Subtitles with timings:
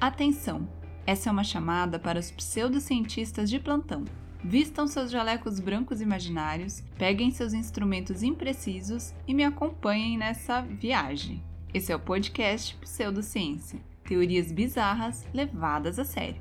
[0.00, 0.68] Atenção!
[1.04, 4.04] Essa é uma chamada para os pseudocientistas de plantão.
[4.44, 11.42] Vistam seus jalecos brancos imaginários, peguem seus instrumentos imprecisos e me acompanhem nessa viagem.
[11.74, 16.40] Esse é o podcast Pseudociência teorias bizarras levadas a sério.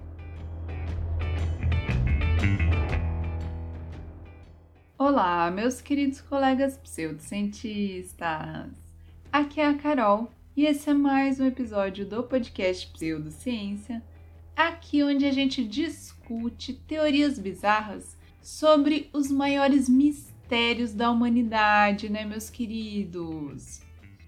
[4.98, 8.72] Olá, meus queridos colegas pseudocientistas!
[9.32, 14.02] Aqui é a Carol e esse é mais um episódio do podcast Pseudociência,
[14.56, 22.50] aqui onde a gente discute teorias bizarras sobre os maiores mistérios da humanidade, né, meus
[22.50, 23.84] queridos?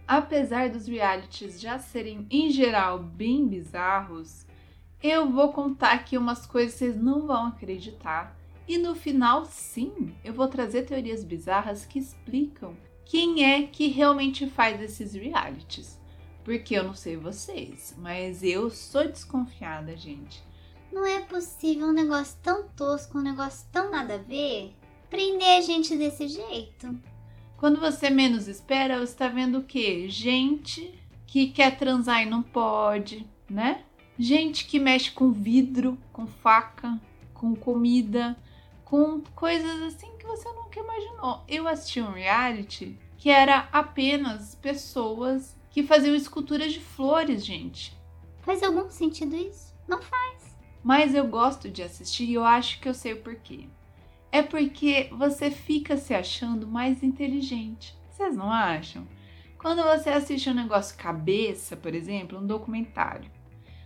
[0.08, 4.46] Apesar dos realities já serem em geral bem bizarros,
[5.02, 8.34] eu vou contar aqui umas coisas que vocês não vão acreditar.
[8.66, 12.74] E no final, sim, eu vou trazer teorias bizarras que explicam
[13.04, 16.00] quem é que realmente faz esses realities.
[16.42, 20.42] Porque eu não sei vocês, mas eu sou desconfiada, gente.
[20.90, 24.74] Não é possível um negócio tão tosco, um negócio tão nada a ver,
[25.10, 26.98] prender a gente desse jeito.
[27.58, 30.08] Quando você menos espera, você está vendo o quê?
[30.08, 30.96] Gente
[31.26, 33.82] que quer transar e não pode, né?
[34.16, 36.96] Gente que mexe com vidro, com faca,
[37.34, 38.36] com comida,
[38.84, 41.42] com coisas assim que você nunca imaginou.
[41.48, 47.92] Eu assisti um reality que era apenas pessoas que faziam esculturas de flores, gente.
[48.42, 49.74] Faz algum sentido isso?
[49.88, 50.56] Não faz.
[50.84, 53.68] Mas eu gosto de assistir e eu acho que eu sei o porquê.
[54.30, 57.96] É porque você fica se achando mais inteligente.
[58.10, 59.06] Vocês não acham?
[59.58, 63.30] Quando você assiste um negócio cabeça, por exemplo, um documentário,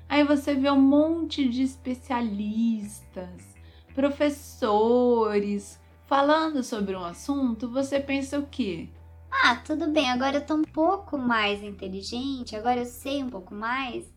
[0.08, 3.54] aí você vê um monte de especialistas,
[3.94, 8.88] professores falando sobre um assunto, você pensa o quê?
[9.30, 13.54] Ah, tudo bem, agora eu tô um pouco mais inteligente, agora eu sei um pouco
[13.54, 14.12] mais.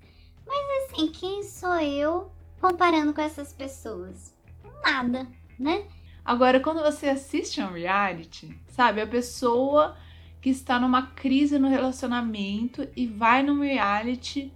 [0.45, 4.35] Mas assim, quem sou eu comparando com essas pessoas?
[4.83, 5.25] Nada,
[5.57, 5.87] né?
[6.25, 9.95] Agora, quando você assiste a um reality, sabe, a pessoa
[10.41, 14.51] que está numa crise no relacionamento e vai num reality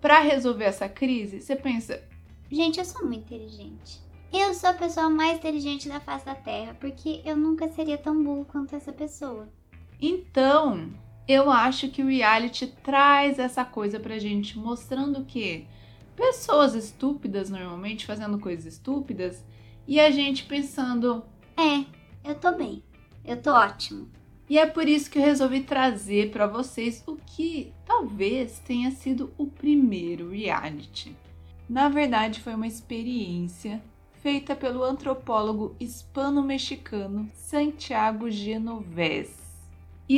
[0.00, 2.02] para resolver essa crise, você pensa:
[2.50, 4.00] gente, eu sou muito inteligente.
[4.32, 8.22] Eu sou a pessoa mais inteligente da face da Terra, porque eu nunca seria tão
[8.22, 9.48] burro quanto essa pessoa.
[10.00, 10.88] Então,
[11.28, 15.66] eu acho que o reality traz essa coisa pra gente, mostrando que
[16.16, 19.44] pessoas estúpidas normalmente fazendo coisas estúpidas
[19.90, 21.24] e a gente pensando:
[21.56, 21.84] é,
[22.24, 22.80] eu tô bem,
[23.24, 24.08] eu tô ótimo.
[24.48, 29.32] E é por isso que eu resolvi trazer para vocês o que talvez tenha sido
[29.36, 31.16] o primeiro reality.
[31.68, 33.82] Na verdade, foi uma experiência
[34.22, 39.39] feita pelo antropólogo hispano-mexicano Santiago Genovese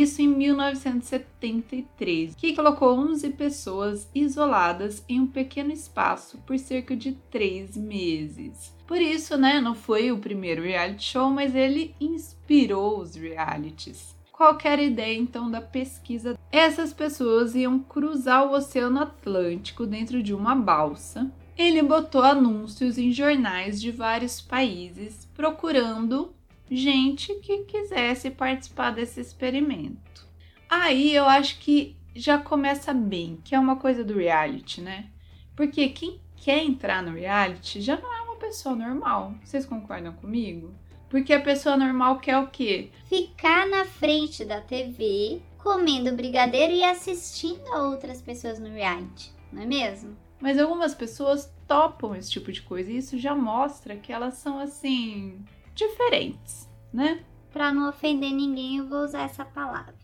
[0.01, 7.13] isso em 1973, que colocou 11 pessoas isoladas em um pequeno espaço por cerca de
[7.31, 8.75] três meses.
[8.87, 14.17] Por isso, né, não foi o primeiro reality show, mas ele inspirou os realities.
[14.33, 16.39] Qual era a ideia então da pesquisa?
[16.51, 21.31] Essas pessoas iam cruzar o Oceano Atlântico dentro de uma balsa.
[21.57, 26.35] Ele botou anúncios em jornais de vários países procurando
[26.75, 30.27] gente que quisesse participar desse experimento.
[30.69, 35.07] Aí eu acho que já começa bem, que é uma coisa do reality, né?
[35.55, 39.35] Porque quem quer entrar no reality já não é uma pessoa normal.
[39.45, 40.75] Vocês concordam comigo?
[41.11, 42.91] Porque a pessoa normal quer o quê?
[43.05, 49.63] Ficar na frente da TV, comendo brigadeiro e assistindo a outras pessoas no reality, não
[49.63, 50.17] é mesmo?
[50.41, 54.59] Mas algumas pessoas topam esse tipo de coisa e isso já mostra que elas são
[54.59, 57.21] assim diferentes, né?
[57.53, 59.95] Para não ofender ninguém, eu vou usar essa palavra.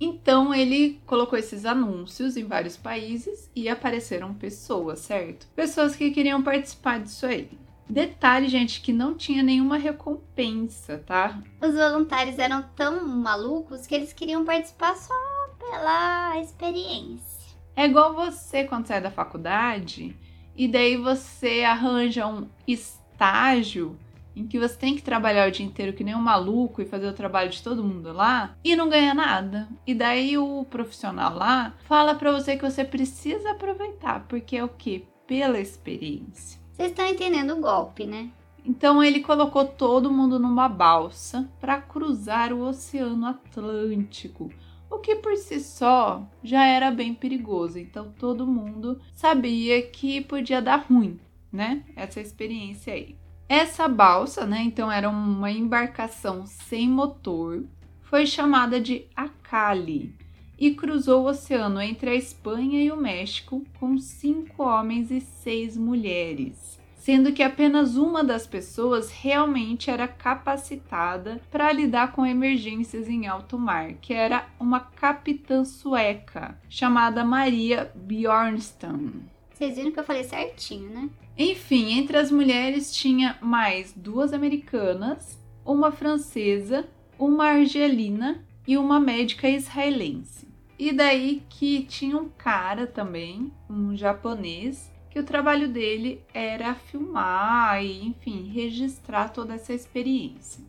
[0.00, 5.46] Então ele colocou esses anúncios em vários países e apareceram pessoas, certo?
[5.54, 7.50] Pessoas que queriam participar disso aí.
[7.88, 11.40] Detalhe, gente, que não tinha nenhuma recompensa, tá?
[11.60, 15.14] Os voluntários eram tão malucos que eles queriam participar só
[15.58, 17.56] pela experiência.
[17.76, 20.16] É igual você quando sai da faculdade
[20.56, 23.96] e daí você arranja um estágio
[24.34, 27.06] em que você tem que trabalhar o dia inteiro que nem um maluco e fazer
[27.06, 29.68] o trabalho de todo mundo lá e não ganha nada.
[29.86, 34.68] E daí o profissional lá fala para você que você precisa aproveitar, porque é o
[34.68, 35.06] que?
[35.26, 36.60] Pela experiência.
[36.72, 38.30] Vocês estão entendendo o golpe, né?
[38.64, 44.50] Então ele colocou todo mundo numa balsa para cruzar o Oceano Atlântico,
[44.88, 47.78] o que por si só já era bem perigoso.
[47.78, 51.18] Então todo mundo sabia que podia dar ruim,
[51.50, 51.84] né?
[51.96, 53.16] Essa experiência aí.
[53.54, 57.62] Essa balsa, né, então era uma embarcação sem motor,
[58.00, 60.16] foi chamada de Acali
[60.58, 65.76] e cruzou o oceano entre a Espanha e o México com cinco homens e seis
[65.76, 73.26] mulheres, sendo que apenas uma das pessoas realmente era capacitada para lidar com emergências em
[73.26, 79.12] alto mar, que era uma capitã sueca chamada Maria Bjornstam.
[79.54, 81.10] Vocês viram que eu falei certinho, né?
[81.36, 86.88] Enfim, entre as mulheres tinha mais duas americanas, uma francesa,
[87.18, 90.48] uma argelina e uma médica israelense.
[90.78, 97.84] E daí que tinha um cara também, um japonês, que o trabalho dele era filmar
[97.84, 100.64] e, enfim, registrar toda essa experiência.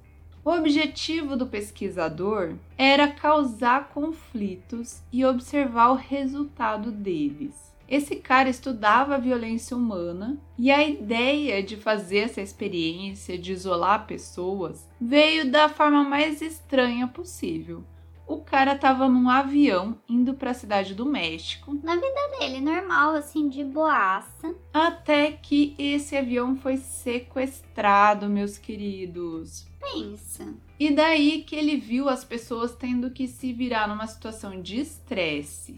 [0.46, 7.73] O objetivo do pesquisador era causar conflitos e observar o resultado deles.
[7.88, 14.08] Esse cara estudava a violência humana e a ideia de fazer essa experiência de isolar
[14.08, 17.84] pessoas veio da forma mais estranha possível.
[18.26, 21.78] O cara tava num avião indo para a cidade do México.
[21.84, 24.56] Na vida dele, normal, assim, de boaça.
[24.74, 29.68] Até que esse avião foi sequestrado, meus queridos.
[29.80, 30.54] Pensa.
[30.80, 35.76] E daí que ele viu as pessoas tendo que se virar numa situação de estresse,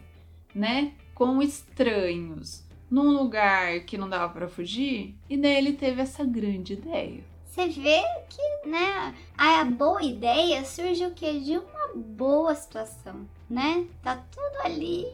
[0.54, 0.94] né?
[1.16, 6.74] Com estranhos num lugar que não dava para fugir, e daí ele teve essa grande
[6.74, 7.24] ideia.
[7.46, 11.40] Você vê que, né, a boa ideia surge o quê?
[11.40, 13.88] De uma boa situação, né?
[14.04, 15.06] Tá tudo ali,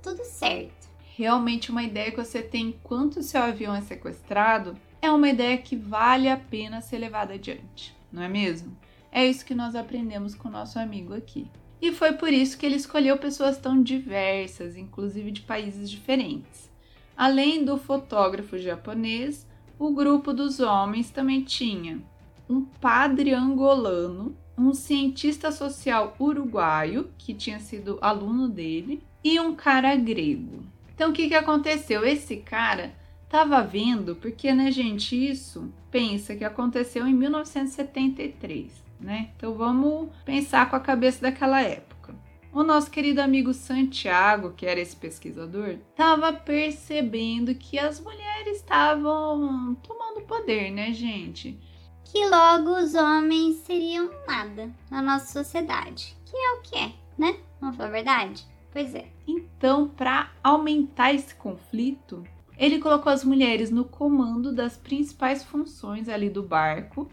[0.00, 0.88] tudo certo.
[1.16, 5.74] Realmente uma ideia que você tem enquanto seu avião é sequestrado é uma ideia que
[5.74, 8.76] vale a pena ser levada adiante, não é mesmo?
[9.10, 11.50] É isso que nós aprendemos com o nosso amigo aqui.
[11.80, 16.68] E foi por isso que ele escolheu pessoas tão diversas, inclusive de países diferentes.
[17.16, 19.46] Além do fotógrafo japonês,
[19.78, 22.00] o grupo dos homens também tinha
[22.48, 29.94] um padre angolano, um cientista social uruguaio, que tinha sido aluno dele, e um cara
[29.94, 30.64] grego.
[30.94, 32.04] Então, o que, que aconteceu?
[32.04, 32.92] Esse cara
[33.24, 39.30] estava vendo, porque, né, gente, isso pensa que aconteceu em 1973 né?
[39.36, 42.14] Então vamos pensar com a cabeça daquela época.
[42.52, 49.74] O nosso querido amigo Santiago, que era esse pesquisador, estava percebendo que as mulheres estavam
[49.76, 51.58] tomando poder, né, gente?
[52.04, 56.16] Que logo os homens seriam nada na nossa sociedade.
[56.24, 57.36] Que é o que é, né?
[57.60, 58.46] Não foi verdade?
[58.72, 59.08] Pois é.
[59.26, 62.24] Então, para aumentar esse conflito,
[62.56, 67.08] ele colocou as mulheres no comando das principais funções ali do barco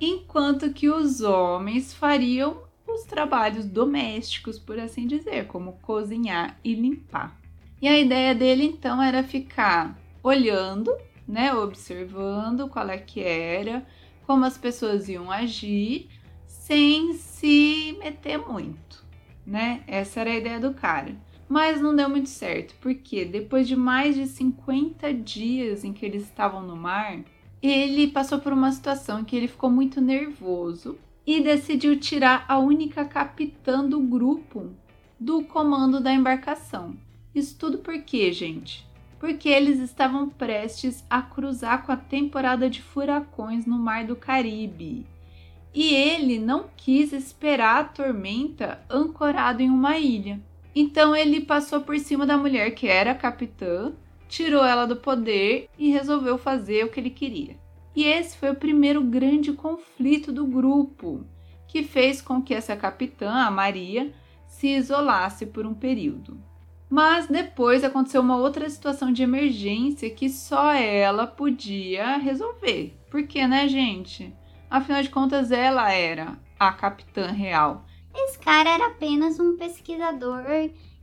[0.00, 7.38] enquanto que os homens fariam os trabalhos domésticos, por assim dizer, como cozinhar e limpar.
[7.80, 10.90] E a ideia dele então era ficar olhando,
[11.26, 13.86] né, observando qual é que era,
[14.26, 16.08] como as pessoas iam agir,
[16.46, 19.04] sem se meter muito,
[19.46, 19.84] né?
[19.86, 21.14] Essa era a ideia do cara.
[21.48, 26.24] Mas não deu muito certo, porque depois de mais de 50 dias em que eles
[26.24, 27.20] estavam no mar,
[27.68, 33.04] ele passou por uma situação que ele ficou muito nervoso e decidiu tirar a única
[33.04, 34.70] capitã do grupo
[35.18, 36.96] do comando da embarcação.
[37.34, 38.86] Isso tudo por quê, gente?
[39.18, 45.06] Porque eles estavam prestes a cruzar com a temporada de furacões no Mar do Caribe.
[45.74, 50.40] E ele não quis esperar a tormenta ancorado em uma ilha.
[50.74, 53.92] Então ele passou por cima da mulher que era capitã
[54.28, 57.56] tirou ela do poder e resolveu fazer o que ele queria.
[57.94, 61.24] E esse foi o primeiro grande conflito do grupo,
[61.66, 64.12] que fez com que essa capitã, a Maria,
[64.46, 66.38] se isolasse por um período.
[66.88, 72.96] Mas depois aconteceu uma outra situação de emergência que só ela podia resolver.
[73.10, 74.32] Por quê, né, gente?
[74.70, 77.84] Afinal de contas, ela era a capitã real.
[78.14, 80.44] Esse cara era apenas um pesquisador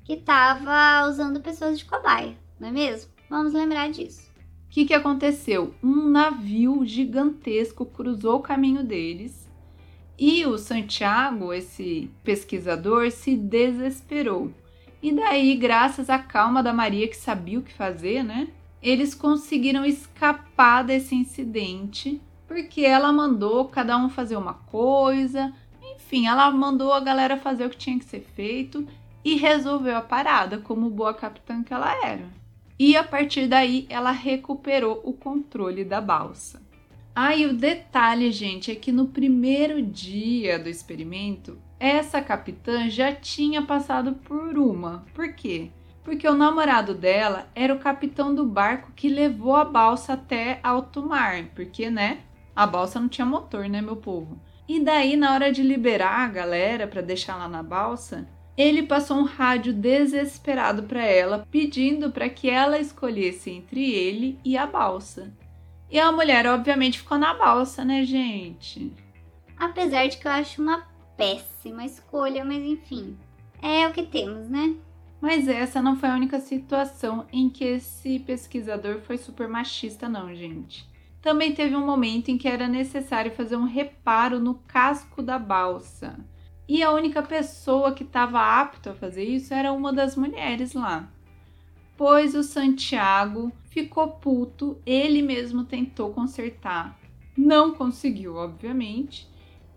[0.03, 3.12] que estava usando pessoas de cobaia, não é mesmo?
[3.33, 4.31] Vamos lembrar disso.
[4.37, 5.73] O que, que aconteceu?
[5.81, 9.49] Um navio gigantesco cruzou o caminho deles
[10.19, 14.51] e o Santiago, esse pesquisador, se desesperou.
[15.01, 18.49] E daí, graças à calma da Maria, que sabia o que fazer, né?
[18.83, 25.51] Eles conseguiram escapar desse incidente, porque ela mandou cada um fazer uma coisa,
[25.95, 28.87] enfim, ela mandou a galera fazer o que tinha que ser feito
[29.25, 32.42] e resolveu a parada, como boa capitã que ela era.
[32.77, 36.61] E a partir daí ela recuperou o controle da balsa.
[37.15, 43.61] Ah, o detalhe, gente, é que no primeiro dia do experimento, essa capitã já tinha
[43.61, 45.05] passado por uma.
[45.13, 45.69] Por quê?
[46.03, 51.05] Porque o namorado dela era o capitão do barco que levou a balsa até alto
[51.05, 52.21] mar, porque, né,
[52.55, 54.39] a balsa não tinha motor, né, meu povo?
[54.67, 58.27] E daí, na hora de liberar a galera para deixar lá na balsa,
[58.57, 64.57] ele passou um rádio desesperado para ela, pedindo para que ela escolhesse entre ele e
[64.57, 65.33] a balsa.
[65.89, 68.91] E a mulher, obviamente, ficou na balsa, né, gente?
[69.57, 73.17] Apesar de que eu acho uma péssima escolha, mas enfim,
[73.61, 74.75] é o que temos, né?
[75.21, 80.35] Mas essa não foi a única situação em que esse pesquisador foi super machista, não,
[80.35, 80.85] gente.
[81.21, 86.19] Também teve um momento em que era necessário fazer um reparo no casco da balsa.
[86.67, 91.09] E a única pessoa que estava apta a fazer isso era uma das mulheres lá.
[91.97, 96.97] Pois o Santiago ficou puto, ele mesmo tentou consertar.
[97.37, 99.27] Não conseguiu, obviamente.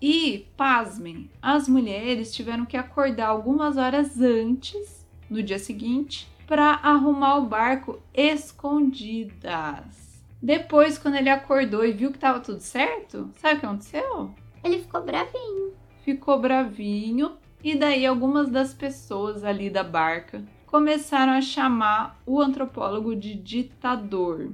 [0.00, 7.38] E, pasmem, as mulheres tiveram que acordar algumas horas antes, no dia seguinte, para arrumar
[7.38, 10.06] o barco escondidas.
[10.40, 14.34] Depois, quando ele acordou e viu que tava tudo certo, sabe o que aconteceu?
[14.62, 15.72] Ele ficou bravinho.
[16.06, 17.32] Ficou bravinho
[17.64, 24.52] e daí algumas das pessoas ali da barca começaram a chamar o antropólogo de ditador.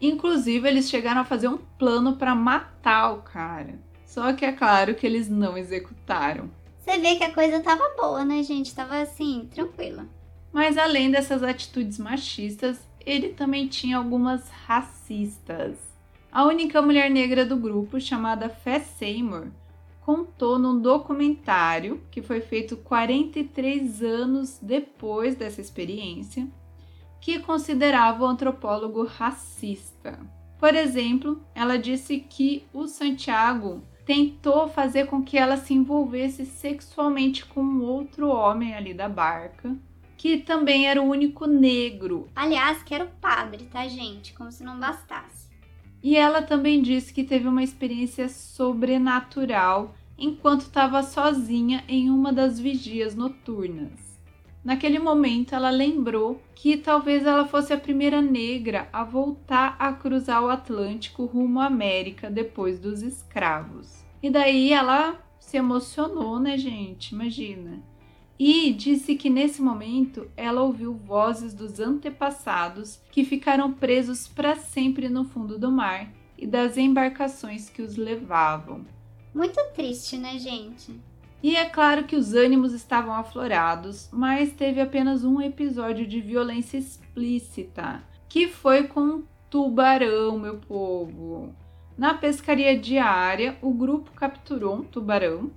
[0.00, 3.78] Inclusive, eles chegaram a fazer um plano para matar o cara.
[4.06, 6.50] Só que é claro que eles não executaram.
[6.78, 8.74] Você vê que a coisa tava boa, né, gente?
[8.74, 10.06] Tava assim, tranquila.
[10.50, 15.76] Mas além dessas atitudes machistas, ele também tinha algumas racistas.
[16.32, 19.48] A única mulher negra do grupo, chamada Fé Seymour,
[20.08, 26.48] contou num documentário que foi feito 43 anos depois dessa experiência,
[27.20, 30.18] que considerava o antropólogo racista.
[30.58, 37.44] Por exemplo, ela disse que o Santiago tentou fazer com que ela se envolvesse sexualmente
[37.44, 39.76] com outro homem ali da barca
[40.16, 42.30] que também era o único negro.
[42.34, 44.32] Aliás, que era o padre, tá, gente?
[44.32, 45.48] Como se não bastasse.
[46.02, 52.58] E ela também disse que teve uma experiência sobrenatural enquanto estava sozinha em uma das
[52.58, 54.18] vigias noturnas.
[54.64, 60.42] Naquele momento, ela lembrou que talvez ela fosse a primeira negra a voltar a cruzar
[60.42, 64.04] o Atlântico rumo à América depois dos escravos.
[64.22, 67.14] E daí ela se emocionou, né, gente?
[67.14, 67.82] Imagina
[68.38, 75.08] e disse que nesse momento ela ouviu vozes dos antepassados que ficaram presos para sempre
[75.08, 78.86] no fundo do mar e das embarcações que os levavam.
[79.38, 81.00] Muito triste, né, gente?
[81.40, 86.76] E é claro que os ânimos estavam aflorados, mas teve apenas um episódio de violência
[86.76, 91.54] explícita, que foi com um tubarão, meu povo.
[91.96, 95.52] Na pescaria diária, o grupo capturou um tubarão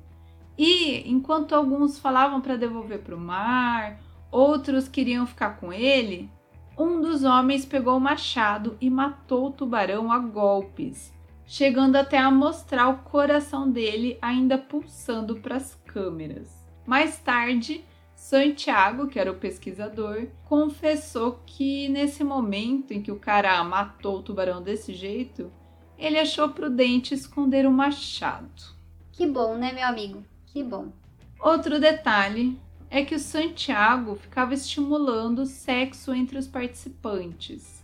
[0.56, 6.30] e enquanto alguns falavam para devolver para o mar, outros queriam ficar com ele,
[6.78, 11.12] um dos homens pegou o machado e matou o tubarão a golpes,
[11.52, 16.48] chegando até a mostrar o coração dele ainda pulsando para as câmeras.
[16.88, 17.84] Mais tarde,
[18.16, 24.22] Santiago, que era o pesquisador, confessou que nesse momento em que o cara matou o
[24.24, 25.52] tubarão desse jeito,
[25.98, 28.64] ele achou prudente esconder o machado.
[29.12, 30.24] Que bom, né, meu amigo?
[30.46, 30.94] Que bom.
[31.38, 32.58] Outro detalhe
[32.90, 37.81] é que o Santiago ficava estimulando o sexo entre os participantes.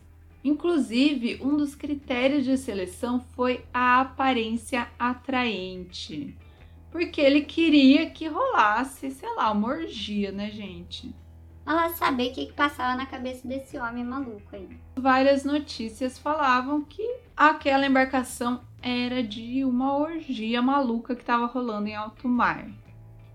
[0.47, 6.37] Inclusive, um dos critérios de seleção foi a aparência atraente.
[6.89, 11.13] Porque ele queria que rolasse, sei lá, uma orgia, né, gente?
[11.65, 14.69] Ela saber o que, que passava na cabeça desse homem maluco aí.
[14.95, 21.95] Várias notícias falavam que aquela embarcação era de uma orgia maluca que estava rolando em
[21.95, 22.69] alto mar.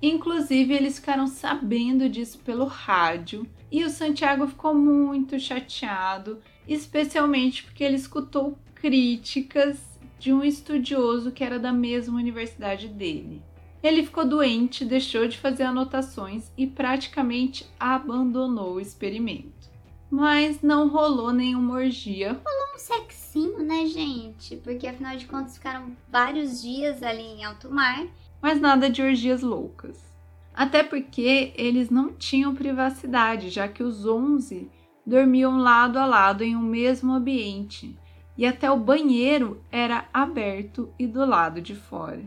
[0.02, 7.84] Inclusive, eles ficaram sabendo disso pelo rádio e o Santiago ficou muito chateado, especialmente porque
[7.84, 9.78] ele escutou críticas
[10.18, 13.40] de um estudioso que era da mesma universidade dele.
[13.80, 19.70] Ele ficou doente, deixou de fazer anotações e praticamente abandonou o experimento.
[20.10, 22.40] Mas não rolou nenhuma orgia.
[22.44, 24.56] Rolou um sexinho, né, gente?
[24.56, 28.06] Porque afinal de contas ficaram vários dias ali em alto mar
[28.42, 30.12] mas nada de orgias loucas.
[30.52, 34.68] Até porque eles não tinham privacidade, já que os 11
[35.06, 37.96] dormiam lado a lado em um mesmo ambiente
[38.36, 42.22] e até o banheiro era aberto e do lado de fora.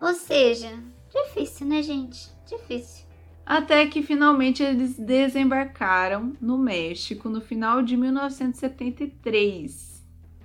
[0.00, 0.72] Ou seja,
[1.10, 2.30] difícil, né, gente?
[2.46, 3.06] Difícil.
[3.44, 10.01] Até que finalmente eles desembarcaram no México no final de 1973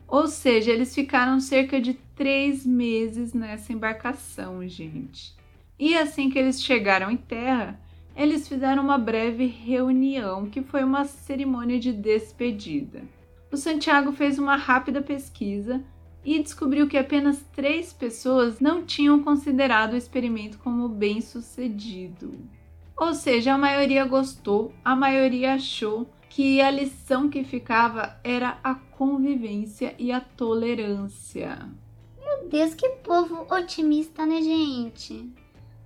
[0.07, 5.35] ou seja, eles ficaram cerca de três meses nessa embarcação, gente.
[5.77, 7.79] E assim que eles chegaram em terra,
[8.15, 13.03] eles fizeram uma breve reunião, que foi uma cerimônia de despedida.
[13.51, 15.83] O Santiago fez uma rápida pesquisa
[16.25, 22.33] e descobriu que apenas três pessoas não tinham considerado o experimento como bem sucedido.
[22.97, 28.75] Ou seja, a maioria gostou, a maioria achou que a lição que ficava era a
[28.75, 31.69] convivência e a tolerância.
[32.17, 35.31] Meu Deus, que povo otimista, né, gente?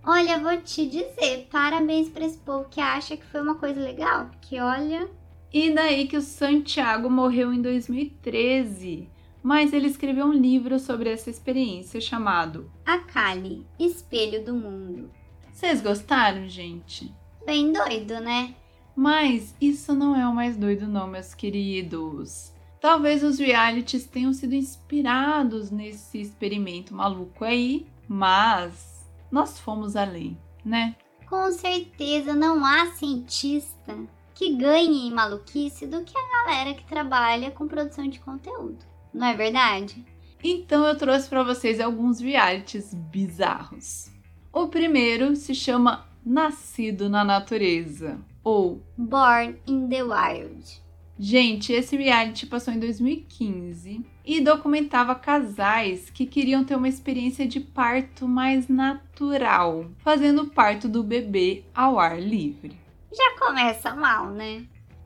[0.03, 4.27] Olha, vou te dizer, parabéns para esse povo que acha que foi uma coisa legal,
[4.27, 5.07] porque olha.
[5.53, 9.07] E daí que o Santiago morreu em 2013,
[9.43, 15.11] mas ele escreveu um livro sobre essa experiência chamado A Kali, Espelho do Mundo.
[15.51, 17.13] Vocês gostaram, gente?
[17.45, 18.55] Bem doido, né?
[18.95, 22.51] Mas isso não é o mais doido, não, meus queridos.
[22.79, 30.95] Talvez os realities tenham sido inspirados nesse experimento maluco aí, mas nós fomos além, né?
[31.29, 33.95] Com certeza não há cientista
[34.33, 38.79] que ganhe em maluquice do que a galera que trabalha com produção de conteúdo.
[39.13, 40.03] Não é verdade?
[40.43, 44.09] Então eu trouxe para vocês alguns realities bizarros.
[44.51, 50.81] O primeiro se chama Nascido na Natureza ou Born in the Wild.
[51.17, 57.59] Gente, esse reality passou em 2015 e documentava casais que queriam ter uma experiência de
[57.59, 62.75] parto mais natural, fazendo o parto do bebê ao ar livre.
[63.13, 64.63] Já começa mal, né?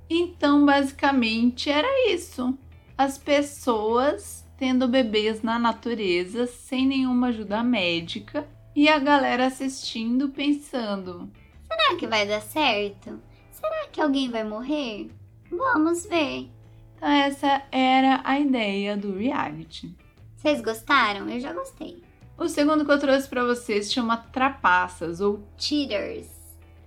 [0.10, 2.58] Então, basicamente, era isso.
[2.98, 11.30] As pessoas tendo bebês na natureza sem nenhuma ajuda médica e a galera assistindo pensando:
[11.76, 13.22] Será que vai dar certo?
[13.52, 15.12] Será que alguém vai morrer?
[15.52, 16.50] Vamos ver.
[16.96, 19.94] Então, essa era a ideia do reality.
[20.38, 21.30] Vocês gostaram?
[21.30, 22.02] Eu já gostei.
[22.38, 26.30] O segundo que eu trouxe para vocês chama Trapaças ou Cheaters.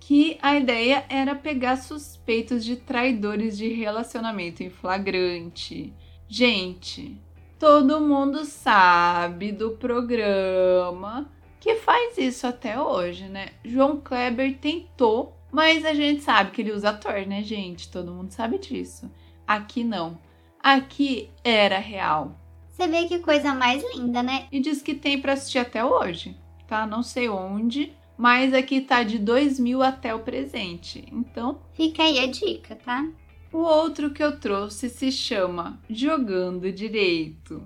[0.00, 5.92] Que a ideia era pegar suspeitos de traidores de relacionamento em flagrante.
[6.26, 7.20] Gente,
[7.58, 13.50] todo mundo sabe do programa que faz isso até hoje, né?
[13.64, 17.90] João Kleber tentou, mas a gente sabe que ele usa ator, né, gente?
[17.90, 19.10] Todo mundo sabe disso.
[19.46, 20.18] Aqui não.
[20.62, 22.36] Aqui era real.
[22.68, 24.46] Você vê que coisa mais linda, né?
[24.52, 26.86] E diz que tem para assistir até hoje, tá?
[26.86, 31.04] Não sei onde, mas aqui tá de 2000 até o presente.
[31.10, 33.08] Então, fica aí a dica, tá?
[33.52, 37.62] O outro que eu trouxe se chama Jogando Direito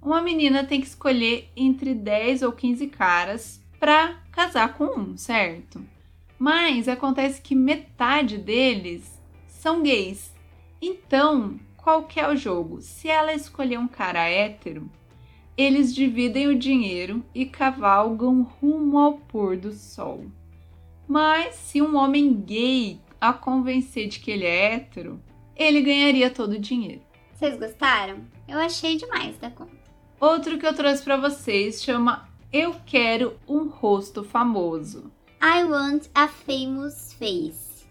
[0.00, 5.84] uma menina tem que escolher entre 10 ou 15 caras para casar com um, certo?
[6.38, 10.32] Mas acontece que metade deles são gays.
[10.80, 12.80] Então, qual que é o jogo?
[12.80, 14.88] Se ela escolher um cara hétero,
[15.56, 20.26] eles dividem o dinheiro e cavalgam rumo ao pôr do sol.
[21.08, 25.20] Mas se um homem gay a convencer de que ele é hétero,
[25.56, 27.02] ele ganharia todo o dinheiro.
[27.34, 28.24] Vocês gostaram?
[28.46, 29.77] Eu achei demais da conta.
[30.20, 35.12] Outro que eu trouxe para vocês chama Eu Quero um Rosto Famoso.
[35.40, 37.86] I Want a Famous Face.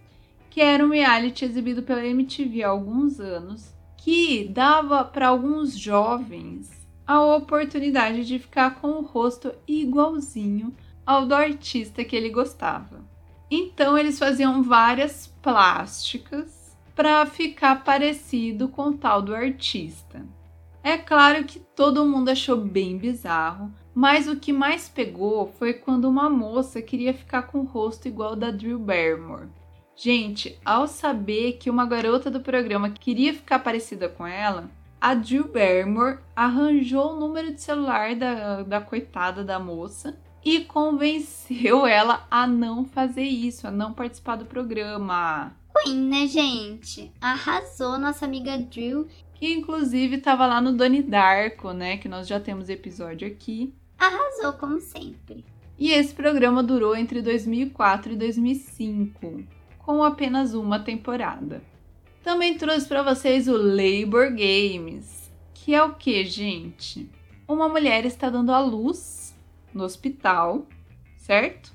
[0.49, 6.69] Que era um reality exibido pela MTV há alguns anos, que dava para alguns jovens
[7.07, 13.05] a oportunidade de ficar com o rosto igualzinho ao do artista que ele gostava.
[13.49, 20.25] Então eles faziam várias plásticas para ficar parecido com o tal do artista.
[20.87, 26.05] É claro que todo mundo achou bem bizarro, mas o que mais pegou foi quando
[26.05, 29.49] uma moça queria ficar com o rosto igual da Drew Barrymore.
[29.97, 34.71] Gente, ao saber que uma garota do programa queria ficar parecida com ela,
[35.01, 41.85] a Drew Barrymore arranjou o número de celular da, da coitada da moça e convenceu
[41.85, 45.53] ela a não fazer isso, a não participar do programa.
[45.83, 47.11] Queen, né, gente?
[47.21, 49.07] Arrasou nossa amiga Drew.
[49.37, 51.97] Que inclusive estava lá no Doni Darko, né?
[51.97, 53.71] Que nós já temos episódio aqui.
[53.97, 55.45] Arrasou, como sempre.
[55.77, 59.43] E esse programa durou entre 2004 e 2005,
[59.77, 61.61] com apenas uma temporada.
[62.23, 67.07] Também trouxe para vocês o Labor Games, que é o que, gente?
[67.47, 69.35] Uma mulher está dando à luz
[69.71, 70.65] no hospital,
[71.15, 71.71] certo?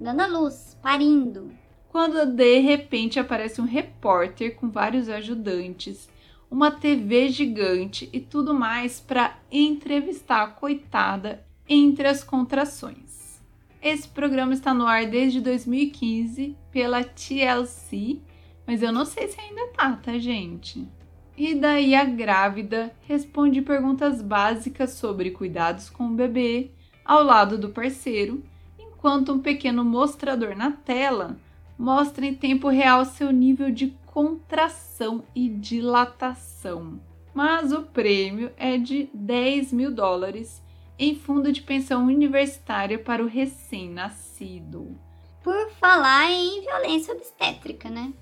[0.00, 1.52] Dando à luz, parindo.
[1.90, 6.08] Quando de repente aparece um repórter com vários ajudantes,
[6.52, 13.40] uma TV gigante e tudo mais para entrevistar a coitada entre as contrações.
[13.80, 18.20] Esse programa está no ar desde 2015 pela TLC,
[18.66, 20.86] mas eu não sei se ainda tá, tá, gente?
[21.38, 26.70] E daí a grávida responde perguntas básicas sobre cuidados com o bebê
[27.02, 28.44] ao lado do parceiro,
[28.78, 31.38] enquanto um pequeno mostrador na tela
[31.82, 37.00] mostra em tempo real seu nível de contração e dilatação.
[37.34, 40.62] Mas o prêmio é de 10 mil dólares
[40.96, 44.96] em fundo de pensão universitária para o recém-nascido.
[45.42, 48.12] Por falar em violência obstétrica, né?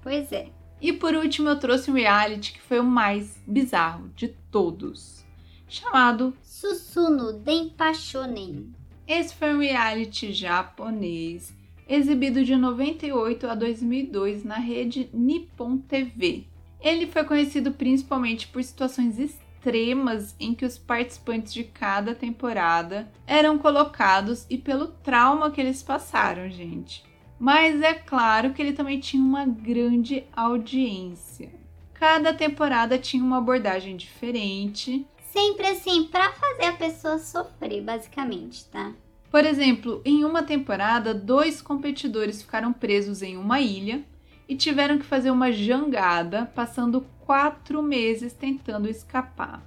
[0.00, 0.48] Pois é.
[0.80, 5.22] E por último, eu trouxe um reality que foi o mais bizarro de todos,
[5.68, 8.72] chamado Susuno Denpachonen.
[9.06, 16.44] Esse foi um reality japonês exibido de 98 a 2002 na rede Nippon TV.
[16.80, 23.58] Ele foi conhecido principalmente por situações extremas em que os participantes de cada temporada eram
[23.58, 27.04] colocados e pelo trauma que eles passaram, gente.
[27.38, 31.50] Mas é claro que ele também tinha uma grande audiência.
[31.94, 35.06] Cada temporada tinha uma abordagem diferente.
[35.30, 38.92] Sempre assim, para fazer a pessoa sofrer, basicamente, tá?
[39.32, 44.04] Por exemplo, em uma temporada, dois competidores ficaram presos em uma ilha
[44.46, 49.62] e tiveram que fazer uma jangada, passando quatro meses tentando escapar.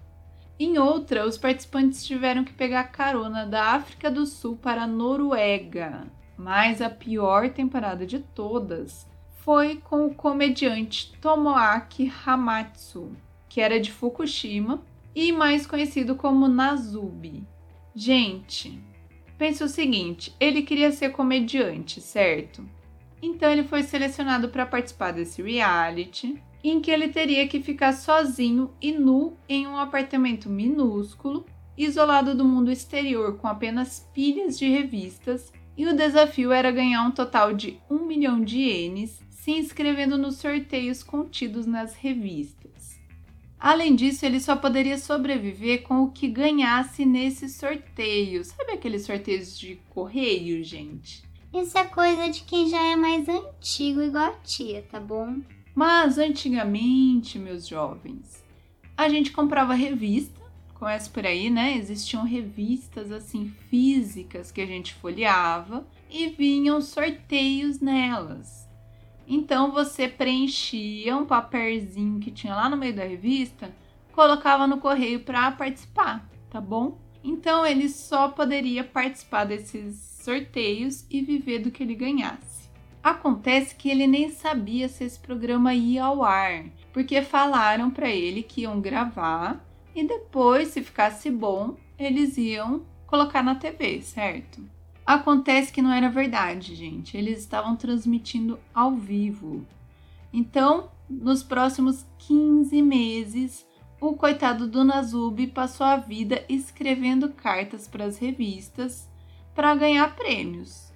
[0.59, 6.05] Em outra, os participantes tiveram que pegar carona da África do Sul para a Noruega.
[6.37, 13.13] Mas a pior temporada de todas foi com o comediante Tomoaki Hamatsu,
[13.49, 14.83] que era de Fukushima
[15.15, 17.43] e mais conhecido como Nazubi.
[17.95, 18.79] Gente,
[19.37, 22.63] pense o seguinte: ele queria ser comediante, certo?
[23.21, 28.71] Então ele foi selecionado para participar desse reality, em que ele teria que ficar sozinho
[28.81, 31.45] e nu em um apartamento minúsculo,
[31.77, 37.11] isolado do mundo exterior com apenas pilhas de revistas e o desafio era ganhar um
[37.11, 42.74] total de 1 milhão de ienes se inscrevendo nos sorteios contidos nas revistas.
[43.59, 48.47] Além disso, ele só poderia sobreviver com o que ganhasse nesses sorteios.
[48.47, 51.23] Sabe aqueles sorteios de correio, gente?
[51.53, 55.37] Isso é coisa de quem já é mais antigo, igual a tia, tá bom?
[55.73, 58.43] Mas antigamente, meus jovens,
[58.97, 61.75] a gente comprava revista conhece por aí, né?
[61.77, 68.64] Existiam revistas assim físicas que a gente folheava e vinham sorteios nelas.
[69.27, 73.73] Então você preenchia um papelzinho que tinha lá no meio da revista,
[74.11, 76.97] colocava no correio para participar, tá bom?
[77.23, 82.69] Então ele só poderia participar desses sorteios e viver do que ele ganhasse.
[83.03, 88.41] Acontece que ele nem sabia se esse programa ia ao ar, porque falaram para ele
[88.41, 89.63] que iam gravar
[89.95, 94.61] e depois, se ficasse bom, eles iam colocar na TV, certo?
[95.05, 97.15] Acontece que não era verdade, gente.
[97.15, 99.65] Eles estavam transmitindo ao vivo.
[100.33, 103.65] Então, nos próximos 15 meses,
[104.01, 109.09] o coitado do Nazubi passou a vida escrevendo cartas para as revistas
[109.53, 110.91] para ganhar prêmios.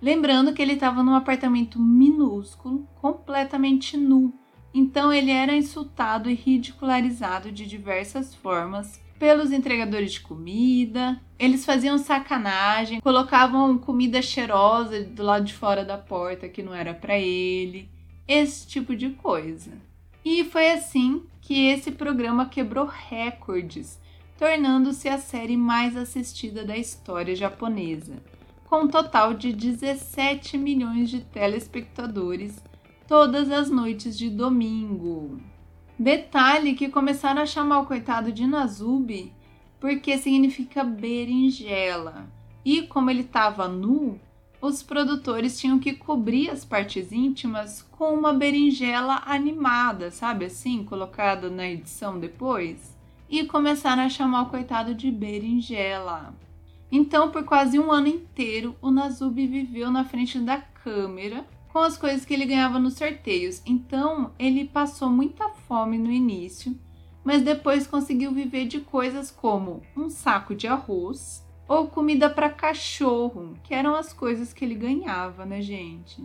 [0.00, 4.34] Lembrando que ele estava num apartamento minúsculo, completamente nu,
[4.74, 11.16] então ele era insultado e ridicularizado de diversas formas pelos entregadores de comida.
[11.38, 16.92] Eles faziam sacanagem, colocavam comida cheirosa do lado de fora da porta que não era
[16.92, 17.88] para ele,
[18.26, 19.70] esse tipo de coisa.
[20.24, 23.96] E foi assim que esse programa quebrou recordes,
[24.36, 28.14] tornando-se a série mais assistida da história japonesa,
[28.64, 32.60] com um total de 17 milhões de telespectadores
[33.06, 35.51] todas as noites de domingo.
[36.02, 39.32] Detalhe que começaram a chamar o coitado de Nazubi
[39.78, 42.26] porque significa berinjela.
[42.64, 44.18] E como ele estava nu,
[44.60, 51.48] os produtores tinham que cobrir as partes íntimas com uma berinjela animada, sabe assim, colocada
[51.48, 52.98] na edição depois.
[53.30, 56.34] E começaram a chamar o coitado de berinjela.
[56.90, 61.96] Então, por quase um ano inteiro, o Nazubi viveu na frente da câmera com as
[61.96, 63.62] coisas que ele ganhava nos sorteios.
[63.64, 66.78] Então, ele passou muita fome no início,
[67.24, 73.54] mas depois conseguiu viver de coisas como um saco de arroz ou comida para cachorro,
[73.62, 76.22] que eram as coisas que ele ganhava, né, gente?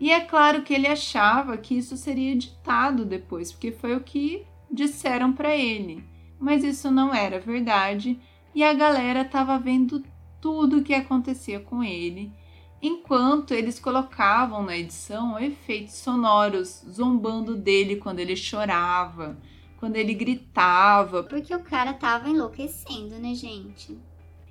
[0.00, 4.44] E é claro que ele achava que isso seria editado depois, porque foi o que
[4.68, 6.02] disseram para ele.
[6.40, 8.18] Mas isso não era verdade
[8.52, 10.02] e a galera estava vendo
[10.40, 12.32] tudo o que acontecia com ele,
[12.82, 19.38] enquanto eles colocavam na edição efeitos sonoros zombando dele quando ele chorava,
[19.78, 21.22] quando ele gritava.
[21.22, 23.96] Porque o cara tava enlouquecendo, né, gente?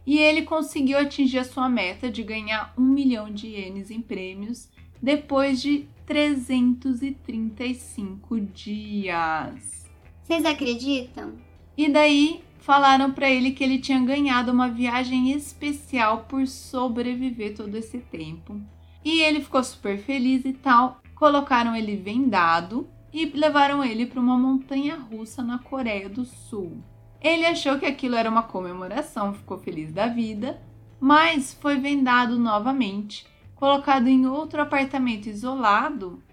[0.06, 4.70] E ele conseguiu atingir a sua meta de ganhar um milhão de ienes em prêmios
[5.02, 9.90] depois de 335 dias.
[10.24, 11.34] Vocês acreditam?
[11.78, 17.76] E daí falaram para ele que ele tinha ganhado uma viagem especial por sobreviver todo
[17.76, 18.62] esse tempo.
[19.04, 21.02] E ele ficou super feliz e tal.
[21.16, 26.78] Colocaram ele vendado e levaram ele para uma montanha russa na Coreia do Sul.
[27.20, 30.60] Ele achou que aquilo era uma comemoração, ficou feliz da vida,
[31.00, 36.24] mas foi vendado novamente, colocado em outro apartamento isolado.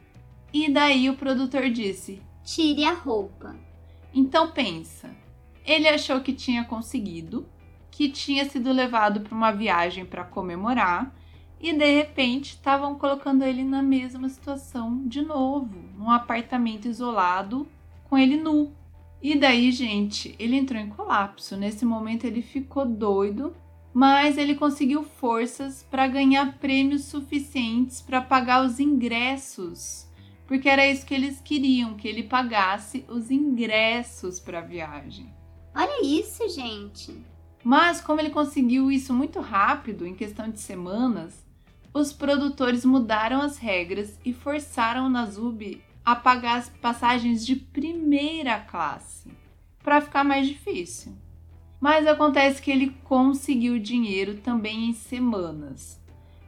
[0.52, 3.56] E daí o produtor disse: Tire a roupa.
[4.14, 5.10] Então pensa,
[5.68, 7.46] ele achou que tinha conseguido,
[7.90, 11.14] que tinha sido levado para uma viagem para comemorar
[11.60, 17.68] e de repente estavam colocando ele na mesma situação de novo, num apartamento isolado
[18.08, 18.72] com ele nu.
[19.20, 21.56] E daí, gente, ele entrou em colapso.
[21.56, 23.54] Nesse momento ele ficou doido,
[23.92, 30.08] mas ele conseguiu forças para ganhar prêmios suficientes para pagar os ingressos,
[30.46, 35.37] porque era isso que eles queriam, que ele pagasse os ingressos para a viagem.
[35.80, 37.16] Olha isso, gente.
[37.62, 41.46] Mas como ele conseguiu isso muito rápido, em questão de semanas,
[41.94, 45.48] os produtores mudaram as regras e forçaram o
[46.04, 49.30] a pagar as passagens de primeira classe,
[49.80, 51.12] para ficar mais difícil.
[51.80, 56.02] Mas acontece que ele conseguiu dinheiro também em semanas.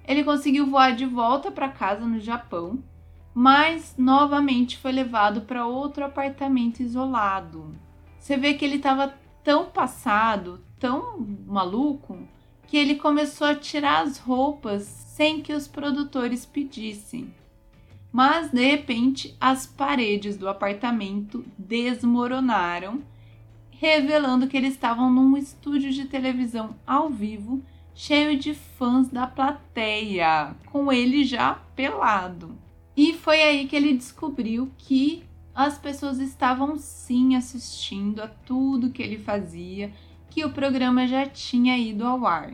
[0.05, 2.83] Ele conseguiu voar de volta para casa no Japão,
[3.33, 7.73] mas novamente foi levado para outro apartamento isolado.
[8.21, 12.19] Você vê que ele estava tão passado, tão maluco,
[12.67, 17.35] que ele começou a tirar as roupas sem que os produtores pedissem.
[18.13, 23.03] Mas de repente, as paredes do apartamento desmoronaram,
[23.71, 27.63] revelando que eles estavam num estúdio de televisão ao vivo,
[27.95, 32.57] cheio de fãs da plateia, com ele já pelado.
[32.97, 35.23] E foi aí que ele descobriu que
[35.55, 39.93] as pessoas estavam sim assistindo a tudo que ele fazia,
[40.29, 42.53] que o programa já tinha ido ao ar.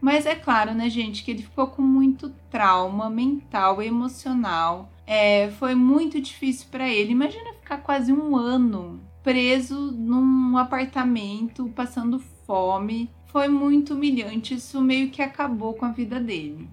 [0.00, 4.90] Mas é claro, né, gente, que ele ficou com muito trauma mental e emocional.
[5.06, 7.12] É, foi muito difícil para ele.
[7.12, 13.10] Imagina ficar quase um ano preso num apartamento, passando fome.
[13.26, 14.54] Foi muito humilhante.
[14.54, 16.68] Isso meio que acabou com a vida dele.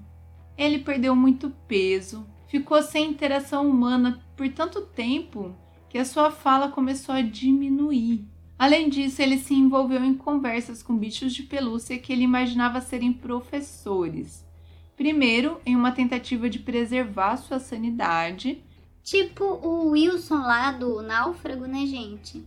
[0.58, 5.54] Ele perdeu muito peso, ficou sem interação humana por tanto tempo
[5.96, 8.28] que a sua fala começou a diminuir.
[8.60, 13.14] Além disso, ele se envolveu em conversas com bichos de pelúcia que ele imaginava serem
[13.14, 14.46] professores.
[14.98, 18.62] Primeiro, em uma tentativa de preservar sua sanidade.
[19.06, 22.46] Tipo o Wilson lá do Náufrago, né, gente?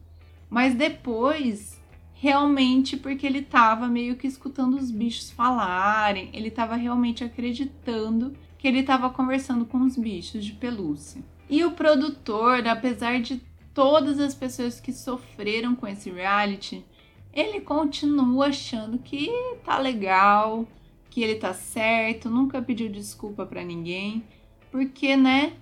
[0.50, 1.80] Mas depois,
[2.12, 8.68] realmente porque ele estava meio que escutando os bichos falarem, ele estava realmente acreditando que
[8.68, 11.24] ele estava conversando com os bichos de pelúcia.
[11.48, 16.84] E o produtor, apesar de todas as pessoas que sofreram com esse reality,
[17.32, 19.30] ele continua achando que
[19.64, 20.66] tá legal,
[21.08, 24.24] que ele tá certo, nunca pediu desculpa para ninguém,
[24.70, 25.54] porque, né,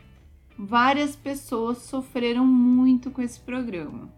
[0.58, 4.08] várias pessoas sofreram muito com esse programa.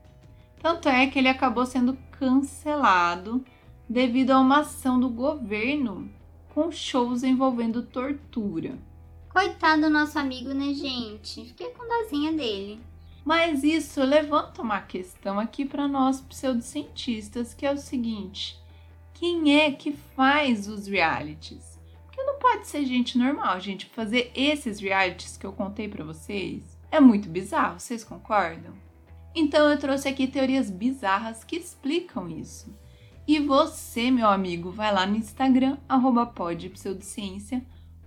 [0.62, 3.44] Tanto é que ele acabou sendo cancelado
[3.88, 6.11] devido a uma ação do governo
[6.54, 8.78] com shows envolvendo tortura.
[9.38, 11.44] Coitado do nosso amigo, né, gente?
[11.44, 12.81] Fiquei com dozinha dele.
[13.24, 18.61] Mas isso levanta uma questão aqui para nós pseudocientistas, que é o seguinte:
[19.14, 21.79] quem é que faz os realities?
[22.05, 26.77] Porque não pode ser gente normal, gente, fazer esses realities que eu contei para vocês.
[26.90, 28.72] É muito bizarro, vocês concordam?
[29.33, 32.77] Então eu trouxe aqui teorias bizarras que explicam isso.
[33.24, 36.27] E você, meu amigo, vai lá no Instagram, arroba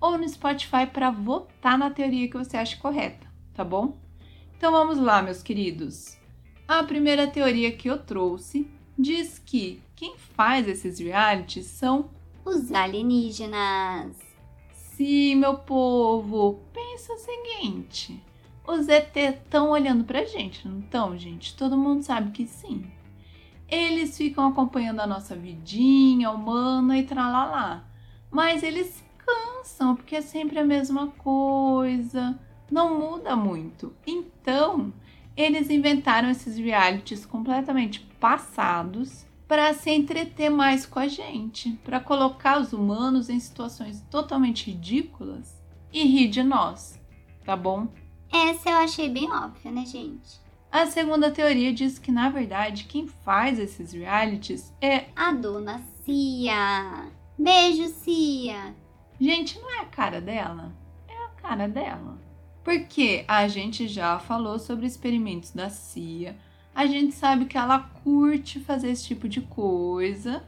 [0.01, 3.97] ou no Spotify para votar na teoria que você acha correta, tá bom?
[4.57, 6.17] Então vamos lá, meus queridos.
[6.67, 12.09] A primeira teoria que eu trouxe diz que quem faz esses realities são
[12.43, 14.17] Os alienígenas.
[14.73, 18.23] Sim, meu povo, pensa o seguinte:
[18.67, 21.55] os ET estão olhando pra gente, não estão, gente?
[21.55, 22.85] Todo mundo sabe que sim.
[23.67, 27.85] Eles ficam acompanhando a nossa vidinha humana e tralalá.
[28.29, 32.37] Mas eles cansam, porque é sempre a mesma coisa,
[32.69, 33.93] não muda muito.
[34.05, 34.93] Então,
[35.35, 42.59] eles inventaram esses realities completamente passados para se entreter mais com a gente, para colocar
[42.59, 46.99] os humanos em situações totalmente ridículas e rir de nós,
[47.43, 47.87] tá bom?
[48.31, 50.39] Essa eu achei bem óbvia, né, gente?
[50.71, 57.11] A segunda teoria diz que, na verdade, quem faz esses realities é a dona Cia.
[57.37, 58.73] Beijo, Cia.
[59.21, 60.73] Gente, não é a cara dela?
[61.07, 62.17] É a cara dela.
[62.63, 66.35] Porque a gente já falou sobre experimentos da Cia.
[66.73, 70.43] A gente sabe que ela curte fazer esse tipo de coisa.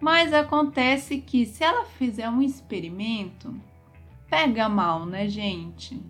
[0.00, 3.54] Mas acontece que se ela fizer um experimento,
[4.28, 6.00] pega mal, né, gente?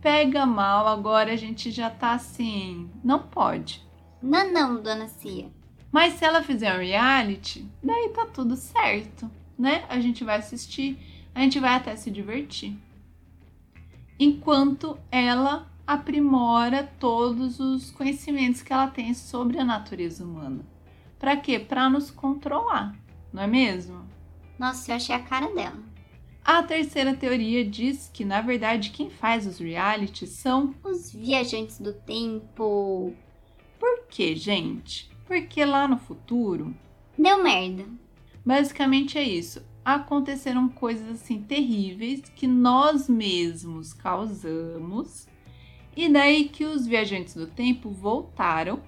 [0.00, 2.90] pega mal, agora a gente já tá assim.
[3.04, 3.86] Não pode.
[4.22, 5.50] Não, não, dona Cia.
[5.92, 9.84] Mas se ela fizer um reality, daí tá tudo certo, né?
[9.88, 10.98] A gente vai assistir,
[11.34, 12.76] a gente vai até se divertir.
[14.18, 20.64] Enquanto ela aprimora todos os conhecimentos que ela tem sobre a natureza humana.
[21.18, 21.58] Para quê?
[21.58, 22.96] Para nos controlar,
[23.32, 24.08] não é mesmo?
[24.58, 25.78] Nossa, eu achei a cara dela.
[26.44, 31.92] A terceira teoria diz que, na verdade, quem faz os realities são os viajantes do
[31.92, 33.14] tempo.
[33.78, 35.10] Por quê, gente?
[35.26, 36.74] Porque lá no futuro.
[37.18, 37.84] Deu merda.
[38.44, 39.62] Basicamente é isso.
[39.84, 45.28] Aconteceram coisas assim terríveis que nós mesmos causamos.
[45.96, 48.80] E daí que os viajantes do tempo voltaram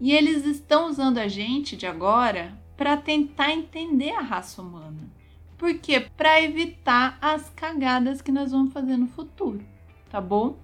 [0.00, 5.10] e eles estão usando a gente de agora para tentar entender a raça humana.
[5.56, 6.08] Por quê?
[6.16, 9.60] Para evitar as cagadas que nós vamos fazer no futuro,
[10.08, 10.56] tá bom?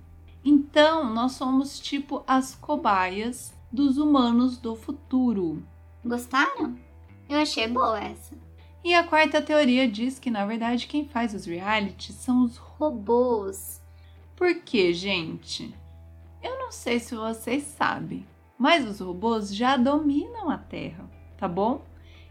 [0.45, 5.65] Então, nós somos tipo as cobaias dos humanos do futuro.
[6.05, 6.79] Gostaram?
[7.29, 8.35] Eu achei boa essa.
[8.83, 13.83] E a quarta teoria diz que, na verdade, quem faz os realities são os robôs.
[14.37, 15.75] Por quê, gente?
[16.43, 18.27] Eu não sei se vocês sabem,
[18.59, 21.09] mas os robôs já dominam a Terra,
[21.39, 21.83] tá bom?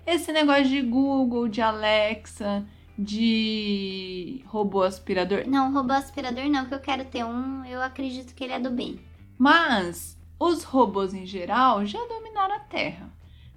[0.05, 2.65] esse negócio de Google, de Alexa,
[2.97, 5.43] de robô aspirador.
[5.47, 8.69] Não, robô aspirador não, que eu quero ter um, eu acredito que ele é do
[8.69, 8.99] bem.
[9.37, 13.09] Mas os robôs em geral já dominaram a Terra.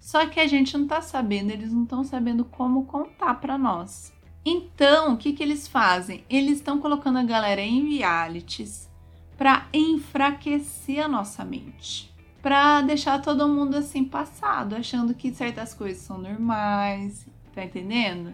[0.07, 4.13] Só que a gente não tá sabendo, eles não estão sabendo como contar para nós.
[4.45, 6.25] Então, o que, que eles fazem?
[6.31, 8.89] Eles estão colocando a galera em realities
[9.37, 16.05] para enfraquecer a nossa mente para deixar todo mundo assim passado, achando que certas coisas
[16.05, 18.33] são normais, tá entendendo?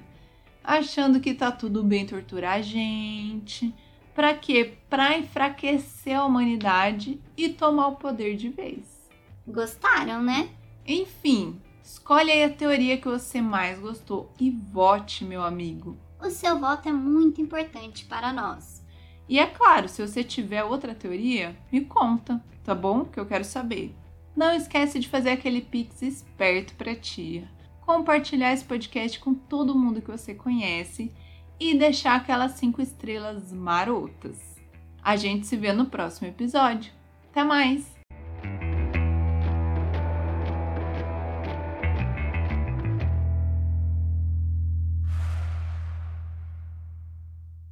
[0.63, 3.75] Achando que tá tudo bem torturar a gente.
[4.15, 4.75] Para quê?
[4.91, 9.11] Para enfraquecer a humanidade e tomar o poder de vez.
[9.49, 10.51] Gostaram, né?
[10.87, 15.97] Enfim, escolhe aí a teoria que você mais gostou e vote, meu amigo.
[16.21, 18.85] O seu voto é muito importante para nós.
[19.29, 23.05] E é claro, se você tiver outra teoria, me conta, tá bom?
[23.05, 23.95] Que eu quero saber.
[24.37, 27.49] Não esquece de fazer aquele pix esperto para tia.
[27.81, 31.13] Compartilhar esse podcast com todo mundo que você conhece
[31.59, 34.39] e deixar aquelas cinco estrelas marotas.
[35.03, 36.93] A gente se vê no próximo episódio.
[37.31, 38.02] Até mais!